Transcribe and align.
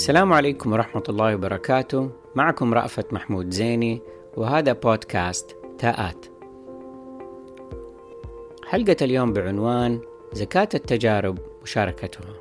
السلام 0.00 0.32
عليكم 0.32 0.72
ورحمة 0.72 1.02
الله 1.08 1.34
وبركاته. 1.34 2.10
معكم 2.34 2.74
رأفت 2.74 3.12
محمود 3.12 3.50
زيني 3.50 4.02
وهذا 4.36 4.72
بودكاست 4.72 5.56
تاءات. 5.78 6.26
حلقة 8.64 8.96
اليوم 9.02 9.32
بعنوان 9.32 10.00
زكاة 10.32 10.68
التجارب 10.74 11.38
مشاركتها. 11.62 12.34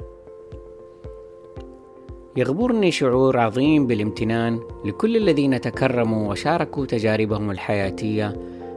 يغبرني 2.36 2.92
شعور 2.92 3.38
عظيم 3.39 3.88
بالامتنان 3.88 4.60
لكل 4.86 5.18
الذين 5.18 5.62
تكرموا 5.62 6.32
وشاركوا 6.32 6.86
تجاربهم 6.86 7.52
الحياتية 7.52 8.36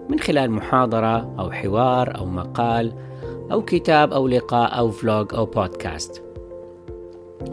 من 0.08 0.18
خلال 0.20 0.50
محاضرة 0.50 1.34
أو 1.38 1.50
حوار 1.50 2.18
أو 2.18 2.26
مقال 2.26 2.92
أو 3.52 3.62
كتاب 3.62 4.12
أو 4.12 4.28
لقاء 4.28 4.78
أو 4.78 4.90
فلوج 4.90 5.34
أو 5.34 5.46
بودكاست 5.46 6.31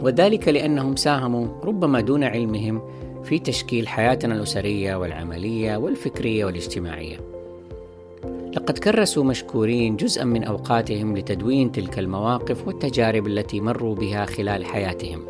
وذلك 0.02 0.48
لأنهم 0.48 0.96
ساهموا 0.96 1.46
ربما 1.64 2.00
دون 2.00 2.24
علمهم 2.24 2.82
في 3.24 3.38
تشكيل 3.38 3.88
حياتنا 3.88 4.34
الأسرية 4.34 4.94
والعملية 4.94 5.76
والفكرية 5.76 6.44
والاجتماعية. 6.44 7.16
لقد 8.56 8.78
كرسوا 8.78 9.24
مشكورين 9.24 9.96
جزءا 9.96 10.24
من 10.24 10.44
أوقاتهم 10.44 11.16
لتدوين 11.16 11.72
تلك 11.72 11.98
المواقف 11.98 12.66
والتجارب 12.66 13.26
التي 13.26 13.60
مروا 13.60 13.94
بها 13.94 14.24
خلال 14.24 14.64
حياتهم. 14.64 15.20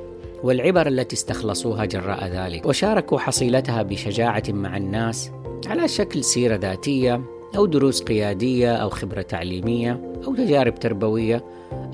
والعبر 0.43 0.87
التي 0.87 1.17
استخلصوها 1.17 1.85
جراء 1.85 2.27
ذلك 2.27 2.67
وشاركوا 2.67 3.19
حصيلتها 3.19 3.83
بشجاعة 3.83 4.43
مع 4.49 4.77
الناس 4.77 5.31
على 5.67 5.89
شكل 5.89 6.25
سيرة 6.25 6.57
ذاتية 6.57 7.21
أو 7.57 7.67
دروس 7.67 8.03
قيادية 8.03 8.75
أو 8.77 8.89
خبرة 8.89 9.23
تعليمية 9.23 10.01
أو 10.27 10.35
تجارب 10.35 10.75
تربوية 10.75 11.45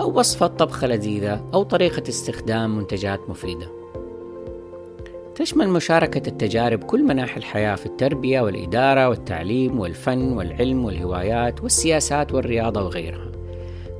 أو 0.00 0.18
وصفة 0.18 0.46
طبخة 0.46 0.86
لذيذة 0.86 1.44
أو 1.54 1.62
طريقة 1.62 2.02
استخدام 2.08 2.76
منتجات 2.76 3.20
مفيدة. 3.30 3.66
تشمل 5.34 5.68
مشاركة 5.68 6.28
التجارب 6.28 6.84
كل 6.84 7.02
مناحي 7.02 7.36
الحياة 7.36 7.74
في 7.74 7.86
التربية 7.86 8.40
والإدارة 8.40 9.08
والتعليم 9.08 9.80
والفن 9.80 10.32
والعلم 10.32 10.84
والهوايات 10.84 11.62
والسياسات 11.62 12.32
والرياضة 12.32 12.82
وغيرها. 12.82 13.26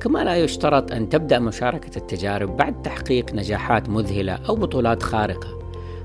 كما 0.01 0.23
لا 0.23 0.35
يشترط 0.35 0.91
أن 0.91 1.09
تبدأ 1.09 1.39
مشاركة 1.39 1.97
التجارب 1.97 2.57
بعد 2.57 2.81
تحقيق 2.81 3.33
نجاحات 3.33 3.89
مذهلة 3.89 4.39
أو 4.49 4.55
بطولات 4.55 5.03
خارقة، 5.03 5.59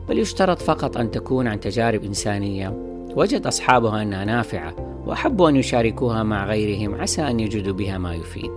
بل 0.09 0.19
يشترط 0.19 0.59
فقط 0.59 0.97
أن 0.97 1.11
تكون 1.11 1.47
عن 1.48 1.61
تجارب 1.61 2.05
إنسانية 2.05 2.92
وجد 3.17 3.47
أصحابها 3.47 4.03
أنها 4.03 4.25
نافعة 4.25 4.75
وأحبوا 5.07 5.49
أن 5.49 5.57
يشاركوها 5.57 6.23
مع 6.23 6.47
غيرهم 6.47 6.95
عسى 6.95 7.23
أن 7.23 7.41
يجدوا 7.41 7.73
بها 7.73 7.99
ما 7.99 8.15
يفيد. 8.15 8.53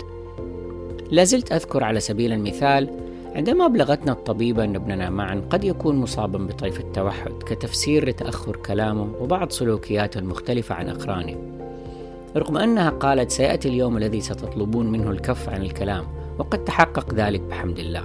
لازلت 1.11 1.51
أذكر 1.51 1.83
على 1.83 1.99
سبيل 1.99 2.33
المثال 2.33 2.89
عندما 3.35 3.65
أبلغتنا 3.65 4.11
الطبيبة 4.11 4.63
أن 4.63 4.75
ابننا 4.75 5.09
معا 5.09 5.41
قد 5.49 5.63
يكون 5.63 5.95
مصابا 5.95 6.39
بطيف 6.39 6.79
التوحد 6.79 7.31
كتفسير 7.31 8.09
لتأخر 8.09 8.55
كلامه 8.55 9.09
وبعض 9.21 9.51
سلوكياته 9.51 10.19
المختلفة 10.19 10.75
عن 10.75 10.89
أقرانه. 10.89 11.37
رغم 12.37 12.57
أنها 12.57 12.89
قالت 12.89 13.31
سيأتي 13.31 13.69
اليوم 13.69 13.97
الذي 13.97 14.21
ستطلبون 14.21 14.91
منه 14.91 15.11
الكف 15.11 15.49
عن 15.49 15.61
الكلام 15.61 16.05
وقد 16.39 16.63
تحقق 16.63 17.13
ذلك 17.13 17.41
بحمد 17.41 17.79
الله. 17.79 18.03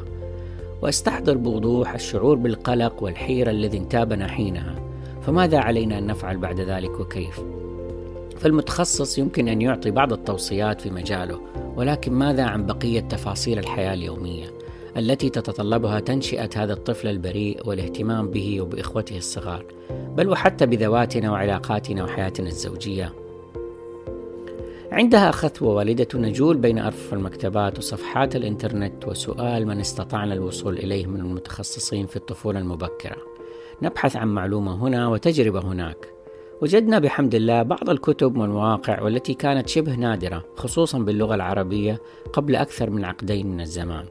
وأستحضر 0.82 1.36
بوضوح 1.36 1.94
الشعور 1.94 2.36
بالقلق 2.36 3.02
والحيرة 3.02 3.50
الذي 3.50 3.78
انتابنا 3.78 4.28
حينها. 4.28 4.89
فماذا 5.22 5.58
علينا 5.58 5.98
أن 5.98 6.06
نفعل 6.06 6.36
بعد 6.36 6.60
ذلك 6.60 7.00
وكيف؟ 7.00 7.40
فالمتخصص 8.40 9.18
يمكن 9.18 9.48
أن 9.48 9.62
يعطي 9.62 9.90
بعض 9.90 10.12
التوصيات 10.12 10.80
في 10.80 10.90
مجاله 10.90 11.40
ولكن 11.76 12.12
ماذا 12.12 12.44
عن 12.44 12.66
بقية 12.66 13.00
تفاصيل 13.00 13.58
الحياة 13.58 13.94
اليومية 13.94 14.52
التي 14.96 15.30
تتطلبها 15.30 16.00
تنشئة 16.00 16.50
هذا 16.56 16.72
الطفل 16.72 17.08
البريء 17.08 17.68
والاهتمام 17.68 18.30
به 18.30 18.60
وبإخوته 18.60 19.16
الصغار؟ 19.16 19.64
بل 19.90 20.28
وحتى 20.28 20.66
بذواتنا 20.66 21.30
وعلاقاتنا 21.30 22.04
وحياتنا 22.04 22.48
الزوجية. 22.48 23.12
عندها 24.92 25.28
أخذت 25.28 25.62
ووالدة 25.62 26.08
نجول 26.14 26.56
بين 26.56 26.78
أرفف 26.78 27.14
المكتبات 27.14 27.78
وصفحات 27.78 28.36
الإنترنت 28.36 29.08
وسؤال 29.08 29.66
من 29.66 29.80
استطعنا 29.80 30.34
الوصول 30.34 30.78
إليه 30.78 31.06
من 31.06 31.20
المتخصصين 31.20 32.06
في 32.06 32.16
الطفولة 32.16 32.58
المبكرة. 32.58 33.29
نبحث 33.82 34.16
عن 34.16 34.28
معلومة 34.28 34.74
هنا 34.74 35.08
وتجربة 35.08 35.60
هناك. 35.60 36.08
وجدنا 36.62 36.98
بحمد 36.98 37.34
الله 37.34 37.62
بعض 37.62 37.90
الكتب 37.90 38.36
والمواقع 38.36 39.02
والتي 39.02 39.34
كانت 39.34 39.68
شبه 39.68 39.94
نادرة 39.94 40.44
خصوصا 40.56 40.98
باللغة 40.98 41.34
العربية 41.34 42.00
قبل 42.32 42.56
أكثر 42.56 42.90
من 42.90 43.04
عقدين 43.04 43.46
من 43.46 43.60
الزمان. 43.60 44.04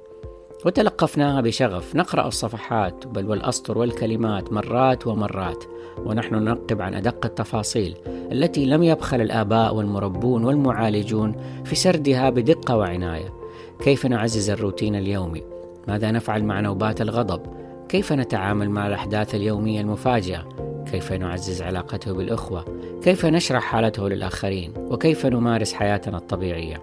وتلقفناها 0.66 1.42
بشغف. 1.42 1.96
نقرأ 1.96 2.28
الصفحات 2.28 3.08
بل 3.08 3.26
والأسطر 3.26 3.78
والكلمات 3.78 4.54
مرات 4.54 5.08
ومرات. 5.08 5.64
ونحن 6.06 6.36
ننقب 6.36 6.82
عن 6.82 6.94
أدق 6.94 7.26
التفاصيل 7.26 7.96
التي 8.32 8.66
لم 8.66 8.84
يبخل 8.84 9.22
الآباء 9.22 9.76
والمربون 9.76 10.44
والمعالجون 10.44 11.36
في 11.66 11.76
سردها 11.76 12.30
بدقة 12.30 12.78
وعناية. 12.78 13.34
كيف 13.80 14.06
نعزز 14.06 14.50
الروتين 14.50 14.96
اليومي؟ 14.96 15.44
ماذا 15.88 16.12
نفعل 16.12 16.44
مع 16.44 16.60
نوبات 16.60 17.02
الغضب؟ 17.02 17.42
كيف 17.90 18.14
نتعامل 18.14 18.70
مع 18.70 18.88
الأحداث 18.88 19.36
اليومية 19.36 19.82
المفاجئة؟ 19.82 20.50
كيف 20.92 21.12
نعزز 21.12 21.62
علاقته 21.62 22.14
بالأخوة؟ 22.14 22.66
كيف 23.04 23.26
نشرح 23.26 23.64
حالته 23.64 24.10
للآخرين؟ 24.10 24.74
وكيف 24.78 25.26
نمارس 25.26 25.74
حياتنا 25.74 26.18
الطبيعية؟ 26.18 26.82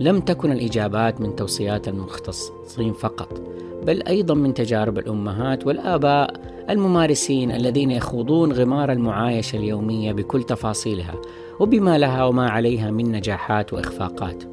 لم 0.00 0.20
تكن 0.20 0.52
الإجابات 0.52 1.20
من 1.20 1.36
توصيات 1.36 1.88
المختصين 1.88 2.92
فقط 2.92 3.42
بل 3.86 4.02
أيضا 4.02 4.34
من 4.34 4.54
تجارب 4.54 4.98
الأمهات 4.98 5.66
والآباء 5.66 6.40
الممارسين 6.70 7.50
الذين 7.50 7.90
يخوضون 7.90 8.52
غمار 8.52 8.92
المعايشة 8.92 9.56
اليومية 9.56 10.12
بكل 10.12 10.42
تفاصيلها 10.42 11.14
وبما 11.60 11.98
لها 11.98 12.24
وما 12.24 12.50
عليها 12.50 12.90
من 12.90 13.12
نجاحات 13.12 13.72
وإخفاقات. 13.72 14.44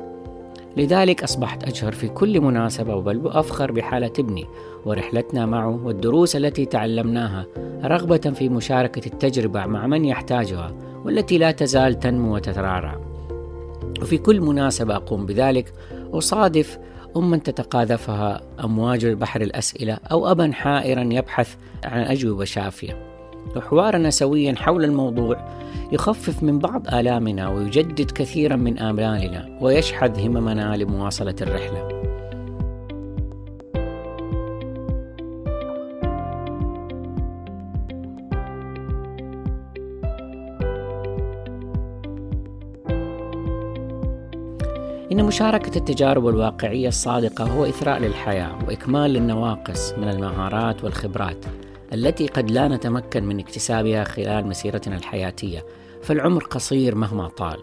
لذلك 0.77 1.23
أصبحت 1.23 1.63
أجهر 1.63 1.91
في 1.91 2.07
كل 2.07 2.41
مناسبة 2.41 3.01
بل 3.01 3.17
وأفخر 3.25 3.71
بحالة 3.71 4.13
ابني 4.19 4.45
ورحلتنا 4.85 5.45
معه 5.45 5.85
والدروس 5.85 6.35
التي 6.35 6.65
تعلمناها 6.65 7.45
رغبة 7.83 8.17
في 8.17 8.49
مشاركة 8.49 9.05
التجربة 9.05 9.65
مع 9.65 9.87
من 9.87 10.05
يحتاجها 10.05 10.75
والتي 11.05 11.37
لا 11.37 11.51
تزال 11.51 11.99
تنمو 11.99 12.35
وتترعرع 12.35 12.99
وفي 14.01 14.17
كل 14.17 14.41
مناسبة 14.41 14.95
أقوم 14.95 15.25
بذلك 15.25 15.73
أصادف 16.13 16.79
أما 17.17 17.37
تتقاذفها 17.37 18.41
أمواج 18.63 19.05
البحر 19.05 19.41
الأسئلة 19.41 19.97
أو 20.11 20.31
أبا 20.31 20.51
حائرا 20.51 21.03
يبحث 21.11 21.55
عن 21.85 22.01
أجوبة 22.01 22.45
شافية. 22.45 23.14
وحوارنا 23.55 24.09
سويا 24.09 24.55
حول 24.55 24.83
الموضوع 24.83 25.37
يخفف 25.91 26.43
من 26.43 26.59
بعض 26.59 26.87
آلامنا 26.87 27.49
ويجدد 27.49 28.11
كثيرا 28.11 28.55
من 28.55 28.79
آمالنا 28.79 29.57
ويشحذ 29.61 30.25
هممنا 30.25 30.77
لمواصلة 30.77 31.35
الرحلة. 31.41 31.95
إن 45.11 45.23
مشاركة 45.25 45.77
التجارب 45.77 46.27
الواقعية 46.27 46.87
الصادقة 46.87 47.43
هو 47.43 47.65
إثراء 47.65 47.99
للحياة 47.99 48.59
وإكمال 48.67 49.11
للنواقص 49.11 49.93
من 49.93 50.09
المهارات 50.09 50.83
والخبرات. 50.83 51.45
التي 51.93 52.27
قد 52.27 52.51
لا 52.51 52.67
نتمكن 52.67 53.23
من 53.23 53.39
اكتسابها 53.39 54.03
خلال 54.03 54.47
مسيرتنا 54.47 54.97
الحياتية 54.97 55.65
فالعمر 56.01 56.43
قصير 56.43 56.95
مهما 56.95 57.27
طال. 57.27 57.57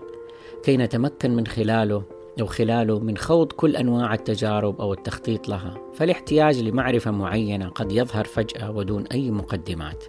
كي 0.63 0.77
نتمكن 0.77 1.37
من 1.37 1.47
خلاله 1.47 2.03
أو 2.41 2.47
خلاله 2.47 2.99
من 2.99 3.17
خوض 3.17 3.53
كل 3.53 3.77
أنواع 3.77 4.15
التجارب 4.15 4.81
أو 4.81 4.93
التخطيط 4.93 5.49
لها 5.49 5.75
فالاحتياج 5.95 6.59
لمعرفة 6.61 7.11
معينة 7.11 7.69
قد 7.69 7.93
يظهر 7.93 8.25
فجأة 8.25 8.71
ودون 8.71 9.07
أي 9.07 9.31
مقدمات. 9.31 10.05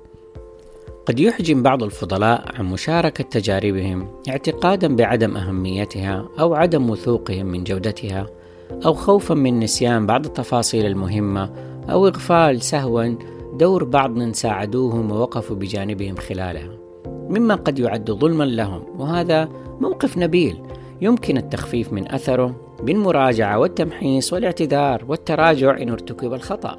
قد 1.05 1.19
يحجم 1.19 1.63
بعض 1.63 1.83
الفضلاء 1.83 2.45
عن 2.55 2.65
مشاركة 2.65 3.23
تجاربهم 3.23 4.07
اعتقادا 4.29 4.95
بعدم 4.95 5.38
أهميتها 5.38 6.29
أو 6.39 6.55
عدم 6.55 6.89
وثوقهم 6.89 7.45
من 7.45 7.63
جودتها 7.63 8.27
أو 8.85 8.93
خوفا 8.93 9.33
من 9.33 9.59
نسيان 9.59 10.05
بعض 10.05 10.25
التفاصيل 10.25 10.85
المهمة 10.85 11.49
أو 11.89 12.07
إغفال 12.07 12.61
سهوا 12.61 13.15
دور 13.53 13.83
بعض 13.83 14.09
من 14.09 14.33
ساعدوهم 14.33 15.11
ووقفوا 15.11 15.55
بجانبهم 15.55 16.15
خلالها 16.15 16.77
مما 17.29 17.55
قد 17.55 17.79
يعد 17.79 18.11
ظلما 18.11 18.44
لهم 18.44 18.83
وهذا 18.97 19.50
موقف 19.81 20.17
نبيل 20.17 20.61
يمكن 21.01 21.38
التخفيف 21.38 21.94
من 21.94 22.11
أثره 22.11 22.55
بالمراجعة 22.83 23.59
والتمحيص 23.59 24.33
والاعتذار 24.33 25.05
والتراجع 25.07 25.81
إن 25.81 25.89
ارتكب 25.89 26.33
الخطأ. 26.33 26.77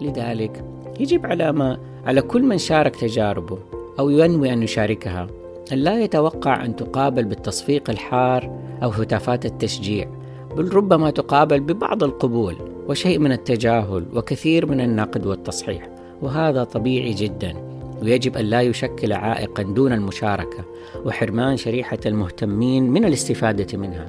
لذلك 0.00 0.64
يجب 1.00 1.26
على 1.26 1.52
ما 1.52 1.78
على 2.06 2.22
كل 2.22 2.42
من 2.42 2.58
شارك 2.58 2.96
تجاربه 2.96 3.58
أو 3.98 4.10
ينوي 4.10 4.52
أن 4.52 4.62
يشاركها 4.62 5.26
أن 5.72 5.78
لا 5.78 6.00
يتوقع 6.00 6.64
أن 6.64 6.76
تقابل 6.76 7.24
بالتصفيق 7.24 7.90
الحار 7.90 8.58
أو 8.82 8.88
هتافات 8.88 9.46
التشجيع 9.46 10.08
بل 10.56 10.74
ربما 10.74 11.10
تقابل 11.10 11.60
ببعض 11.60 12.04
القبول 12.04 12.56
وشيء 12.88 13.18
من 13.18 13.32
التجاهل 13.32 14.06
وكثير 14.14 14.66
من 14.66 14.80
النقد 14.80 15.26
والتصحيح. 15.26 15.91
وهذا 16.22 16.64
طبيعي 16.64 17.12
جدا. 17.12 17.54
ويجب 18.02 18.36
أن 18.36 18.44
لا 18.44 18.60
يشكل 18.62 19.12
عائقا 19.12 19.62
دون 19.62 19.92
المشاركة 19.92 20.64
وحرمان 21.04 21.56
شريحة 21.56 21.98
المهتمين 22.06 22.90
من 22.90 23.04
الاستفادة 23.04 23.78
منها. 23.78 24.06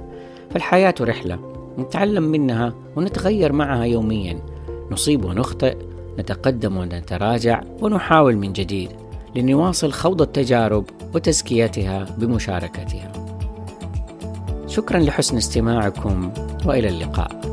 فالحياة 0.52 0.96
رحلة 1.02 1.40
نتعلم 1.80 2.24
منها 2.24 2.74
ونتغير 2.96 3.52
معها 3.52 3.84
يوميا. 3.84 4.40
نصيب 4.92 5.26
ونخطئ 5.26 5.78
نتقدم 6.20 6.78
ونتراجع 6.78 7.62
ونحاول 7.82 8.38
من 8.38 8.54
جديد 8.54 8.90
لنواصل 9.36 9.92
خوض 9.92 10.22
التجارب 10.22 10.86
وتزكيتها 11.16 12.06
بمشاركتها. 12.18 13.12
شكرا 14.68 15.00
لحسن 15.00 15.38
استماعكم 15.38 16.32
وإلى 16.66 16.90
اللقاء. 16.90 17.53